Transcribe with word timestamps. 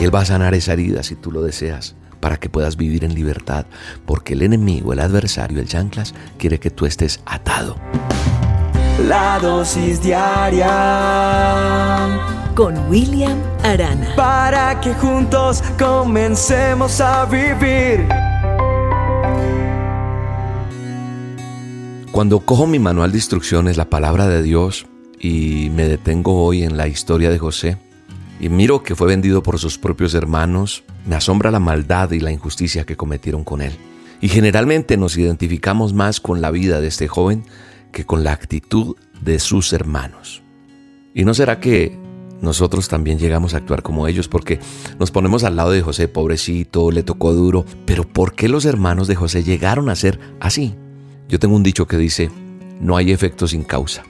Él 0.00 0.14
va 0.14 0.20
a 0.20 0.24
sanar 0.24 0.54
esa 0.54 0.74
herida 0.74 1.02
si 1.02 1.16
tú 1.16 1.32
lo 1.32 1.42
deseas 1.42 1.96
para 2.20 2.36
que 2.36 2.48
puedas 2.48 2.76
vivir 2.76 3.02
en 3.04 3.14
libertad, 3.14 3.66
porque 4.06 4.34
el 4.34 4.42
enemigo, 4.42 4.92
el 4.92 5.00
adversario, 5.00 5.58
el 5.60 5.66
chanclas, 5.66 6.14
quiere 6.36 6.60
que 6.60 6.70
tú 6.70 6.86
estés 6.86 7.20
atado. 7.26 7.76
La 9.08 9.38
dosis 9.40 10.00
diaria 10.02 10.68
con 12.54 12.76
William 12.88 13.38
Arana. 13.62 14.14
Para 14.16 14.80
que 14.80 14.94
juntos 14.94 15.62
comencemos 15.78 17.00
a 17.00 17.24
vivir. 17.26 18.06
Cuando 22.10 22.40
cojo 22.40 22.66
mi 22.66 22.80
manual 22.80 23.12
de 23.12 23.18
instrucciones, 23.18 23.76
la 23.76 23.88
palabra 23.88 24.26
de 24.26 24.42
Dios, 24.42 24.86
y 25.20 25.70
me 25.74 25.86
detengo 25.86 26.44
hoy 26.44 26.64
en 26.64 26.76
la 26.76 26.88
historia 26.88 27.30
de 27.30 27.38
José, 27.38 27.78
y 28.40 28.48
miro 28.48 28.82
que 28.82 28.94
fue 28.94 29.08
vendido 29.08 29.42
por 29.42 29.58
sus 29.58 29.78
propios 29.78 30.14
hermanos, 30.14 30.84
me 31.06 31.16
asombra 31.16 31.50
la 31.50 31.60
maldad 31.60 32.10
y 32.12 32.20
la 32.20 32.32
injusticia 32.32 32.84
que 32.84 32.96
cometieron 32.96 33.44
con 33.44 33.62
él. 33.62 33.72
Y 34.20 34.28
generalmente 34.28 34.96
nos 34.96 35.16
identificamos 35.16 35.92
más 35.92 36.20
con 36.20 36.40
la 36.40 36.50
vida 36.50 36.80
de 36.80 36.88
este 36.88 37.08
joven 37.08 37.44
que 37.92 38.04
con 38.04 38.24
la 38.24 38.32
actitud 38.32 38.96
de 39.20 39.38
sus 39.38 39.72
hermanos. 39.72 40.42
¿Y 41.14 41.24
no 41.24 41.34
será 41.34 41.60
que 41.60 41.98
nosotros 42.40 42.88
también 42.88 43.18
llegamos 43.18 43.54
a 43.54 43.58
actuar 43.58 43.82
como 43.82 44.06
ellos 44.06 44.28
porque 44.28 44.60
nos 44.98 45.10
ponemos 45.10 45.42
al 45.42 45.56
lado 45.56 45.72
de 45.72 45.82
José, 45.82 46.06
pobrecito, 46.08 46.90
le 46.90 47.02
tocó 47.02 47.32
duro, 47.32 47.64
pero 47.84 48.04
¿por 48.04 48.34
qué 48.34 48.48
los 48.48 48.64
hermanos 48.64 49.08
de 49.08 49.16
José 49.16 49.42
llegaron 49.42 49.88
a 49.88 49.96
ser 49.96 50.20
así? 50.40 50.74
Yo 51.28 51.38
tengo 51.38 51.56
un 51.56 51.62
dicho 51.62 51.86
que 51.86 51.96
dice, 51.96 52.30
no 52.80 52.96
hay 52.96 53.10
efecto 53.10 53.48
sin 53.48 53.64
causa. 53.64 54.04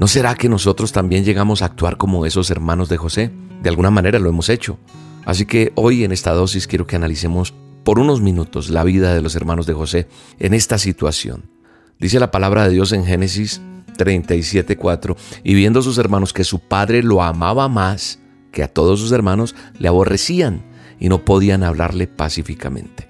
¿No 0.00 0.08
será 0.08 0.34
que 0.34 0.48
nosotros 0.48 0.92
también 0.92 1.26
llegamos 1.26 1.60
a 1.60 1.66
actuar 1.66 1.98
como 1.98 2.24
esos 2.24 2.50
hermanos 2.50 2.88
de 2.88 2.96
José? 2.96 3.30
De 3.62 3.68
alguna 3.68 3.90
manera 3.90 4.18
lo 4.18 4.30
hemos 4.30 4.48
hecho. 4.48 4.78
Así 5.26 5.44
que 5.44 5.72
hoy 5.74 6.04
en 6.04 6.10
esta 6.10 6.32
dosis 6.32 6.66
quiero 6.66 6.86
que 6.86 6.96
analicemos 6.96 7.52
por 7.84 7.98
unos 7.98 8.22
minutos 8.22 8.70
la 8.70 8.82
vida 8.82 9.12
de 9.12 9.20
los 9.20 9.36
hermanos 9.36 9.66
de 9.66 9.74
José 9.74 10.08
en 10.38 10.54
esta 10.54 10.78
situación. 10.78 11.50
Dice 11.98 12.18
la 12.18 12.30
palabra 12.30 12.64
de 12.64 12.70
Dios 12.70 12.92
en 12.92 13.04
Génesis 13.04 13.60
37:4, 13.98 15.18
y 15.44 15.52
viendo 15.52 15.82
sus 15.82 15.98
hermanos 15.98 16.32
que 16.32 16.44
su 16.44 16.60
padre 16.60 17.02
lo 17.02 17.22
amaba 17.22 17.68
más 17.68 18.20
que 18.52 18.62
a 18.62 18.68
todos 18.68 19.00
sus 19.00 19.12
hermanos, 19.12 19.54
le 19.78 19.88
aborrecían 19.88 20.62
y 20.98 21.10
no 21.10 21.26
podían 21.26 21.62
hablarle 21.62 22.06
pacíficamente. 22.06 23.06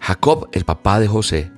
Jacob, 0.00 0.48
el 0.50 0.64
papá 0.64 0.98
de 0.98 1.06
José, 1.06 1.52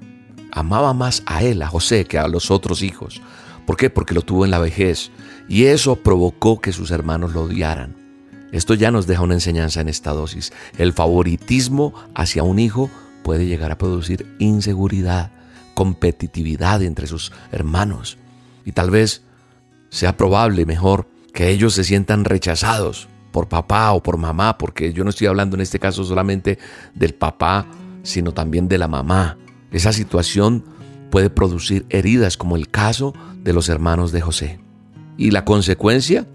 amaba 0.52 0.92
más 0.92 1.22
a 1.24 1.42
él, 1.42 1.62
a 1.62 1.68
José, 1.68 2.04
que 2.04 2.18
a 2.18 2.28
los 2.28 2.50
otros 2.50 2.82
hijos. 2.82 3.22
¿Por 3.66 3.76
qué? 3.76 3.90
Porque 3.90 4.14
lo 4.14 4.22
tuvo 4.22 4.44
en 4.44 4.50
la 4.50 4.58
vejez. 4.58 5.10
Y 5.48 5.64
eso 5.64 5.96
provocó 5.96 6.60
que 6.60 6.72
sus 6.72 6.90
hermanos 6.90 7.34
lo 7.34 7.42
odiaran. 7.42 7.96
Esto 8.52 8.74
ya 8.74 8.90
nos 8.90 9.06
deja 9.06 9.22
una 9.22 9.34
enseñanza 9.34 9.80
en 9.80 9.88
esta 9.88 10.12
dosis. 10.12 10.52
El 10.78 10.92
favoritismo 10.92 11.92
hacia 12.14 12.44
un 12.44 12.58
hijo 12.58 12.90
puede 13.22 13.46
llegar 13.46 13.72
a 13.72 13.78
producir 13.78 14.26
inseguridad, 14.38 15.32
competitividad 15.74 16.82
entre 16.82 17.08
sus 17.08 17.32
hermanos. 17.50 18.18
Y 18.64 18.72
tal 18.72 18.90
vez 18.90 19.22
sea 19.90 20.16
probable, 20.16 20.64
mejor, 20.64 21.08
que 21.34 21.50
ellos 21.50 21.74
se 21.74 21.84
sientan 21.84 22.24
rechazados 22.24 23.08
por 23.32 23.48
papá 23.48 23.92
o 23.92 24.02
por 24.02 24.16
mamá, 24.16 24.56
porque 24.56 24.92
yo 24.92 25.04
no 25.04 25.10
estoy 25.10 25.26
hablando 25.26 25.56
en 25.56 25.60
este 25.60 25.78
caso 25.78 26.04
solamente 26.04 26.58
del 26.94 27.14
papá, 27.14 27.66
sino 28.02 28.32
también 28.32 28.68
de 28.68 28.78
la 28.78 28.88
mamá. 28.88 29.36
Esa 29.72 29.92
situación 29.92 30.64
puede 31.10 31.30
producir 31.30 31.86
heridas 31.88 32.36
como 32.36 32.56
el 32.56 32.68
caso 32.68 33.14
de 33.42 33.52
los 33.52 33.68
hermanos 33.68 34.12
de 34.12 34.20
José. 34.20 34.60
Y 35.16 35.30
la 35.30 35.44
consecuencia 35.44 36.26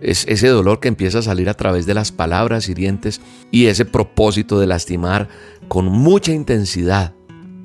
es 0.00 0.26
ese 0.28 0.48
dolor 0.48 0.80
que 0.80 0.88
empieza 0.88 1.20
a 1.20 1.22
salir 1.22 1.48
a 1.48 1.54
través 1.54 1.86
de 1.86 1.94
las 1.94 2.12
palabras 2.12 2.68
hirientes 2.68 3.20
y 3.50 3.66
ese 3.66 3.84
propósito 3.84 4.58
de 4.58 4.66
lastimar 4.66 5.28
con 5.68 5.86
mucha 5.86 6.32
intensidad, 6.32 7.14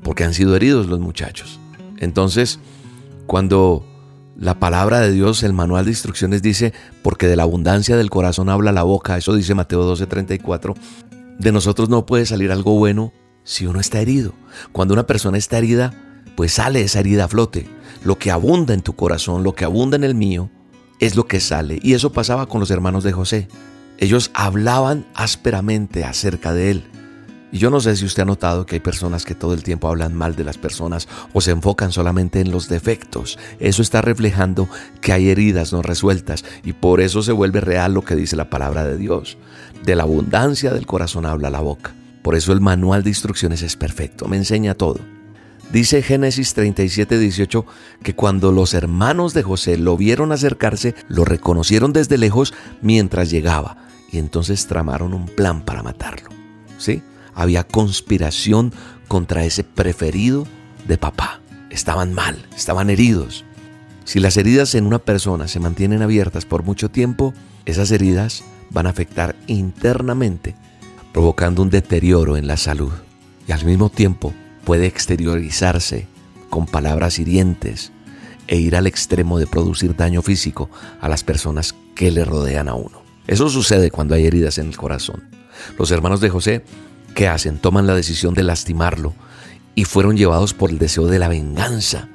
porque 0.04 0.24
han 0.24 0.34
sido 0.34 0.56
heridos 0.56 0.88
los 0.88 1.00
muchachos. 1.00 1.60
Entonces, 1.98 2.60
cuando 3.28 3.86
la 4.38 4.60
palabra 4.60 5.02
de 5.02 5.12
Dios, 5.12 5.44
el 5.44 5.54
manual 5.54 5.86
de 5.86 5.92
instrucciones 5.92 6.42
dice, 6.42 6.74
porque 7.04 7.28
de 7.28 7.36
la 7.36 7.44
abundancia 7.44 7.96
del 7.96 8.10
corazón 8.10 8.50
habla 8.50 8.72
la 8.72 8.84
boca, 8.84 9.18
eso 9.18 9.36
dice 9.36 9.54
Mateo 9.54 9.84
12:34, 9.84 10.76
de 11.38 11.52
nosotros 11.52 11.90
no 11.90 12.06
puede 12.06 12.26
salir 12.26 12.52
algo 12.52 12.78
bueno 12.78 13.14
si 13.44 13.68
uno 13.68 13.80
está 13.80 14.00
herido. 14.00 14.34
Cuando 14.72 14.94
una 14.94 15.06
persona 15.06 15.38
está 15.38 15.58
herida, 15.58 16.11
pues 16.36 16.54
sale 16.54 16.82
esa 16.82 17.00
herida 17.00 17.26
a 17.26 17.28
flote. 17.28 17.68
Lo 18.04 18.18
que 18.18 18.32
abunda 18.32 18.74
en 18.74 18.82
tu 18.82 18.94
corazón, 18.94 19.44
lo 19.44 19.54
que 19.54 19.66
abunda 19.66 19.96
en 19.96 20.04
el 20.04 20.16
mío, 20.16 20.50
es 21.00 21.16
lo 21.16 21.28
que 21.28 21.40
sale. 21.40 21.80
Y 21.82 21.94
eso 21.94 22.12
pasaba 22.12 22.48
con 22.48 22.60
los 22.60 22.72
hermanos 22.72 23.04
de 23.04 23.12
José. 23.12 23.48
Ellos 23.98 24.32
hablaban 24.34 25.06
ásperamente 25.14 26.04
acerca 26.04 26.54
de 26.54 26.72
él. 26.72 26.84
Y 27.52 27.58
yo 27.58 27.70
no 27.70 27.82
sé 27.82 27.98
si 27.98 28.06
usted 28.06 28.24
ha 28.24 28.26
notado 28.26 28.66
que 28.66 28.76
hay 28.76 28.80
personas 28.80 29.26
que 29.26 29.36
todo 29.36 29.54
el 29.54 29.64
tiempo 29.64 29.90
hablan 29.90 30.14
mal 30.14 30.36
de 30.36 30.46
las 30.46 30.58
personas 30.58 31.10
o 31.34 31.42
se 31.42 31.52
enfocan 31.52 31.92
solamente 31.92 32.40
en 32.40 32.50
los 32.50 32.70
defectos. 32.70 33.38
Eso 33.60 33.82
está 33.82 34.02
reflejando 34.02 34.70
que 35.02 35.12
hay 35.12 35.30
heridas 35.30 35.74
no 35.74 35.82
resueltas 35.82 36.46
y 36.64 36.74
por 36.74 37.02
eso 37.02 37.22
se 37.22 37.34
vuelve 37.34 37.60
real 37.60 37.94
lo 37.94 38.04
que 38.04 38.16
dice 38.16 38.38
la 38.38 38.50
palabra 38.50 38.86
de 38.86 38.98
Dios. 38.98 39.38
De 39.84 39.96
la 39.96 40.04
abundancia 40.04 40.72
del 40.72 40.86
corazón 40.86 41.26
habla 41.26 41.50
la 41.50 41.60
boca. 41.60 41.94
Por 42.22 42.36
eso 42.36 42.54
el 42.54 42.62
manual 42.62 43.04
de 43.04 43.10
instrucciones 43.10 43.62
es 43.64 43.76
perfecto, 43.76 44.28
me 44.28 44.38
enseña 44.38 44.76
todo. 44.76 45.00
Dice 45.72 46.02
Génesis 46.02 46.54
37, 46.54 47.18
18 47.18 47.66
que 48.04 48.14
cuando 48.14 48.52
los 48.52 48.74
hermanos 48.74 49.34
de 49.34 49.42
José 49.42 49.78
lo 49.78 49.96
vieron 49.96 50.34
acercarse, 50.34 50.96
lo 51.08 51.24
reconocieron 51.24 51.94
desde 51.94 52.18
lejos 52.18 52.54
mientras 52.82 53.30
llegaba 53.30 53.78
y 54.12 54.18
entonces 54.18 54.68
tramaron 54.68 55.14
un 55.14 55.28
plan 55.28 55.64
para 55.64 55.82
matarlo. 55.82 56.30
¿Sí? 56.78 57.02
Había 57.34 57.64
conspiración 57.64 58.74
contra 59.08 59.46
ese 59.46 59.64
preferido 59.64 60.46
de 60.88 60.98
papá. 60.98 61.40
Estaban 61.70 62.14
mal, 62.14 62.46
estaban 62.54 62.90
heridos. 62.90 63.46
Si 64.04 64.20
las 64.20 64.36
heridas 64.36 64.76
en 64.76 64.86
una 64.86 65.00
persona 65.00 65.48
se 65.48 65.62
mantienen 65.62 66.02
abiertas 66.02 66.44
por 66.44 66.64
mucho 66.64 66.90
tiempo, 66.90 67.34
esas 67.66 67.92
heridas 67.92 68.44
van 68.72 68.88
a 68.88 68.90
afectar 68.90 69.38
internamente 69.48 70.54
provocando 71.14 71.62
un 71.62 71.70
deterioro 71.70 72.36
en 72.36 72.48
la 72.48 72.58
salud 72.58 72.92
y 73.48 73.54
al 73.54 73.64
mismo 73.64 73.90
tiempo 73.90 74.34
puede 74.66 74.86
exteriorizarse 74.86 76.08
con 76.50 76.66
palabras 76.66 77.20
hirientes 77.20 77.92
e 78.48 78.58
ir 78.58 78.76
al 78.76 78.88
extremo 78.88 79.40
de 79.40 79.48
producir 79.48 79.96
daño 79.96 80.22
físico 80.22 80.70
a 81.00 81.10
las 81.10 81.24
personas 81.24 81.76
que 81.96 82.12
le 82.12 82.26
rodean 82.26 82.68
a 82.68 82.74
uno. 82.74 83.02
Eso 83.28 83.50
sucede 83.50 83.92
cuando 83.92 84.16
hay 84.16 84.26
heridas 84.26 84.58
en 84.58 84.68
el 84.68 84.78
corazón. 84.78 85.24
Los 85.78 85.92
hermanos 85.92 86.22
de 86.22 86.30
José, 86.30 86.64
¿qué 87.16 87.28
hacen? 87.28 87.60
Toman 87.60 87.88
la 87.88 87.96
decisión 87.96 88.34
de 88.34 88.44
lastimarlo 88.44 89.14
y 89.76 89.86
fueron 89.86 90.18
llevados 90.18 90.54
por 90.54 90.70
el 90.70 90.80
deseo 90.80 91.08
de 91.08 91.20
la 91.20 91.28
venganza. 91.28 92.08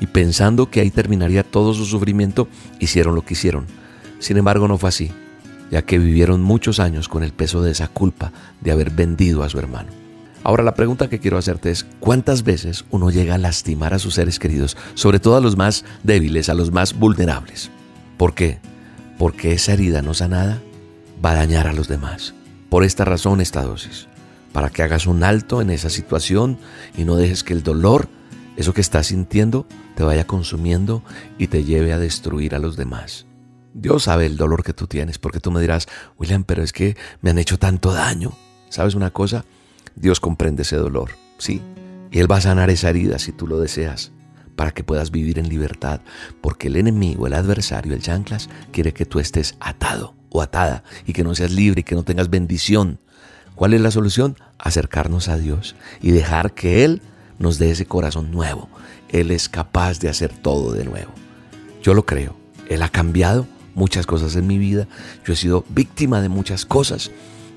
Y 0.00 0.06
pensando 0.06 0.70
que 0.70 0.80
ahí 0.80 0.90
terminaría 0.90 1.42
todo 1.42 1.74
su 1.74 1.84
sufrimiento, 1.84 2.48
hicieron 2.78 3.14
lo 3.14 3.22
que 3.22 3.34
hicieron. 3.34 3.66
Sin 4.18 4.36
embargo, 4.36 4.68
no 4.68 4.78
fue 4.78 4.88
así 4.88 5.12
ya 5.70 5.82
que 5.82 5.98
vivieron 5.98 6.40
muchos 6.40 6.78
años 6.78 7.08
con 7.08 7.24
el 7.24 7.32
peso 7.32 7.62
de 7.62 7.72
esa 7.72 7.88
culpa 7.88 8.32
de 8.60 8.70
haber 8.70 8.90
vendido 8.90 9.42
a 9.42 9.48
su 9.48 9.58
hermano. 9.58 10.03
Ahora 10.44 10.62
la 10.62 10.74
pregunta 10.74 11.08
que 11.08 11.20
quiero 11.20 11.38
hacerte 11.38 11.70
es, 11.70 11.86
¿cuántas 12.00 12.42
veces 12.42 12.84
uno 12.90 13.10
llega 13.10 13.34
a 13.34 13.38
lastimar 13.38 13.94
a 13.94 13.98
sus 13.98 14.14
seres 14.14 14.38
queridos, 14.38 14.76
sobre 14.92 15.18
todo 15.18 15.36
a 15.36 15.40
los 15.40 15.56
más 15.56 15.86
débiles, 16.02 16.50
a 16.50 16.54
los 16.54 16.70
más 16.70 16.92
vulnerables? 16.92 17.70
¿Por 18.18 18.34
qué? 18.34 18.58
Porque 19.18 19.52
esa 19.52 19.72
herida 19.72 20.02
no 20.02 20.12
sanada 20.12 20.60
va 21.24 21.30
a 21.30 21.36
dañar 21.36 21.66
a 21.66 21.72
los 21.72 21.88
demás. 21.88 22.34
Por 22.68 22.84
esta 22.84 23.06
razón 23.06 23.40
esta 23.40 23.62
dosis, 23.62 24.06
para 24.52 24.68
que 24.68 24.82
hagas 24.82 25.06
un 25.06 25.24
alto 25.24 25.62
en 25.62 25.70
esa 25.70 25.88
situación 25.88 26.58
y 26.94 27.04
no 27.04 27.16
dejes 27.16 27.42
que 27.42 27.54
el 27.54 27.62
dolor, 27.62 28.08
eso 28.56 28.74
que 28.74 28.82
estás 28.82 29.06
sintiendo, 29.06 29.66
te 29.96 30.02
vaya 30.02 30.26
consumiendo 30.26 31.02
y 31.38 31.46
te 31.46 31.64
lleve 31.64 31.94
a 31.94 31.98
destruir 31.98 32.54
a 32.54 32.58
los 32.58 32.76
demás. 32.76 33.24
Dios 33.72 34.02
sabe 34.02 34.26
el 34.26 34.36
dolor 34.36 34.62
que 34.62 34.74
tú 34.74 34.88
tienes, 34.88 35.18
porque 35.18 35.40
tú 35.40 35.50
me 35.50 35.62
dirás, 35.62 35.88
William, 36.18 36.44
pero 36.44 36.62
es 36.62 36.74
que 36.74 36.98
me 37.22 37.30
han 37.30 37.38
hecho 37.38 37.58
tanto 37.58 37.94
daño. 37.94 38.32
¿Sabes 38.68 38.94
una 38.94 39.10
cosa? 39.10 39.46
Dios 39.96 40.20
comprende 40.20 40.62
ese 40.62 40.76
dolor, 40.76 41.10
sí. 41.38 41.60
Y 42.10 42.20
Él 42.20 42.30
va 42.30 42.36
a 42.36 42.42
sanar 42.42 42.70
esa 42.70 42.90
herida 42.90 43.18
si 43.18 43.32
tú 43.32 43.46
lo 43.46 43.58
deseas, 43.58 44.12
para 44.56 44.70
que 44.70 44.84
puedas 44.84 45.10
vivir 45.10 45.38
en 45.38 45.48
libertad, 45.48 46.00
porque 46.40 46.68
el 46.68 46.76
enemigo, 46.76 47.26
el 47.26 47.34
adversario, 47.34 47.94
el 47.94 48.02
chanclas, 48.02 48.48
quiere 48.72 48.92
que 48.92 49.06
tú 49.06 49.18
estés 49.18 49.56
atado 49.60 50.14
o 50.30 50.42
atada 50.42 50.84
y 51.06 51.12
que 51.12 51.24
no 51.24 51.34
seas 51.34 51.50
libre 51.50 51.80
y 51.80 51.84
que 51.84 51.94
no 51.94 52.04
tengas 52.04 52.30
bendición. 52.30 53.00
¿Cuál 53.54 53.74
es 53.74 53.80
la 53.80 53.90
solución? 53.90 54.36
Acercarnos 54.58 55.28
a 55.28 55.36
Dios 55.36 55.76
y 56.02 56.10
dejar 56.10 56.54
que 56.54 56.84
Él 56.84 57.02
nos 57.38 57.58
dé 57.58 57.70
ese 57.70 57.86
corazón 57.86 58.30
nuevo. 58.30 58.68
Él 59.10 59.30
es 59.30 59.48
capaz 59.48 60.00
de 60.00 60.08
hacer 60.08 60.32
todo 60.32 60.72
de 60.72 60.84
nuevo. 60.84 61.12
Yo 61.82 61.94
lo 61.94 62.06
creo. 62.06 62.36
Él 62.68 62.82
ha 62.82 62.88
cambiado 62.88 63.46
muchas 63.74 64.06
cosas 64.06 64.36
en 64.36 64.46
mi 64.46 64.58
vida, 64.58 64.86
yo 65.26 65.32
he 65.32 65.36
sido 65.36 65.64
víctima 65.68 66.20
de 66.20 66.28
muchas 66.28 66.64
cosas. 66.64 67.10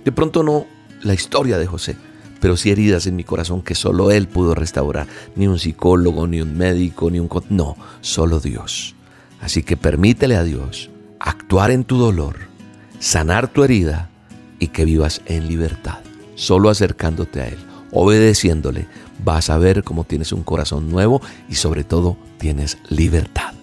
De 0.03 0.11
pronto 0.11 0.43
no 0.43 0.65
la 1.01 1.13
historia 1.13 1.57
de 1.57 1.67
José, 1.67 1.95
pero 2.39 2.57
sí 2.57 2.71
heridas 2.71 3.07
en 3.07 3.15
mi 3.15 3.23
corazón 3.23 3.61
que 3.61 3.75
solo 3.75 4.11
Él 4.11 4.27
pudo 4.27 4.55
restaurar. 4.55 5.07
Ni 5.35 5.47
un 5.47 5.59
psicólogo, 5.59 6.27
ni 6.27 6.41
un 6.41 6.57
médico, 6.57 7.09
ni 7.09 7.19
un... 7.19 7.29
No, 7.49 7.75
solo 8.01 8.39
Dios. 8.39 8.95
Así 9.41 9.63
que 9.63 9.77
permítele 9.77 10.35
a 10.35 10.43
Dios 10.43 10.89
actuar 11.19 11.71
en 11.71 11.83
tu 11.83 11.97
dolor, 11.97 12.35
sanar 12.99 13.47
tu 13.47 13.63
herida 13.63 14.09
y 14.59 14.67
que 14.67 14.85
vivas 14.85 15.21
en 15.25 15.47
libertad. 15.47 15.99
Solo 16.35 16.69
acercándote 16.69 17.41
a 17.41 17.47
Él, 17.47 17.57
obedeciéndole, 17.91 18.87
vas 19.23 19.49
a 19.49 19.57
ver 19.57 19.83
cómo 19.83 20.03
tienes 20.03 20.31
un 20.31 20.43
corazón 20.43 20.89
nuevo 20.89 21.21
y 21.49 21.55
sobre 21.55 21.83
todo 21.83 22.17
tienes 22.37 22.77
libertad. 22.89 23.53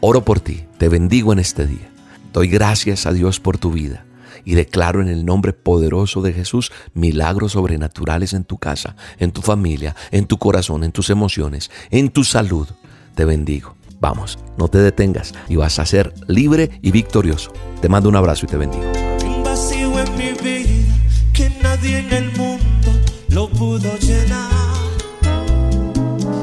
Oro 0.00 0.24
por 0.24 0.40
ti, 0.40 0.64
te 0.78 0.88
bendigo 0.88 1.32
en 1.32 1.38
este 1.38 1.66
día. 1.66 1.90
Doy 2.32 2.48
gracias 2.48 3.06
a 3.06 3.12
Dios 3.12 3.38
por 3.38 3.58
tu 3.58 3.72
vida 3.72 4.04
y 4.44 4.54
declaro 4.54 5.00
en 5.00 5.08
el 5.08 5.24
nombre 5.24 5.52
poderoso 5.52 6.22
de 6.22 6.32
Jesús 6.32 6.72
milagros 6.94 7.52
sobrenaturales 7.52 8.32
en 8.32 8.44
tu 8.44 8.58
casa, 8.58 8.96
en 9.18 9.32
tu 9.32 9.42
familia, 9.42 9.96
en 10.10 10.26
tu 10.26 10.38
corazón, 10.38 10.84
en 10.84 10.92
tus 10.92 11.10
emociones, 11.10 11.70
en 11.90 12.10
tu 12.10 12.24
salud. 12.24 12.68
Te 13.14 13.24
bendigo. 13.24 13.76
Vamos, 14.00 14.38
no 14.56 14.68
te 14.68 14.78
detengas 14.78 15.34
y 15.48 15.56
vas 15.56 15.78
a 15.78 15.84
ser 15.84 16.14
libre 16.26 16.70
y 16.80 16.90
victorioso. 16.90 17.52
Te 17.82 17.88
mando 17.88 18.08
un 18.08 18.16
abrazo 18.16 18.46
y 18.46 18.48
te 18.48 18.56
bendigo. 18.56 18.90
Un 19.26 19.44
vacío 19.44 20.00
en 20.00 20.16
mi 20.16 20.32
vida 20.32 20.94
que 21.34 21.50
nadie 21.62 21.98
en 21.98 22.12
el 22.12 22.32
mundo 22.32 22.90
lo 23.28 23.48
pudo 23.50 23.96
llenar. 23.98 24.50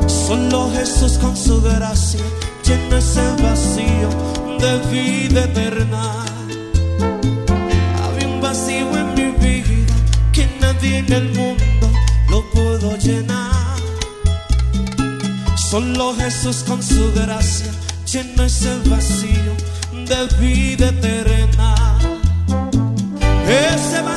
Solo 0.07 0.69
Jesús 0.71 1.17
con 1.17 1.35
su 1.35 1.61
gracia 1.61 2.21
llena 2.63 2.97
ese 2.97 3.21
vacío 3.41 4.09
de 4.59 4.79
vida 4.91 5.43
eterna. 5.45 6.36
En 10.97 11.13
el 11.13 11.29
mundo 11.33 11.91
lo 12.29 12.43
pudo 12.51 12.97
llenar. 12.97 13.77
Solo 15.69 16.15
Jesús 16.15 16.63
con 16.67 16.81
su 16.81 17.11
gracia 17.13 17.71
llena 18.11 18.45
ese 18.45 18.77
vacío 18.89 19.53
de 19.91 20.27
vida 20.39 20.87
eterna. 20.89 21.75
Ese 23.47 24.01
vacío, 24.01 24.16